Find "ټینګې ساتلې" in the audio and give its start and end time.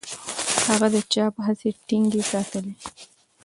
1.87-2.73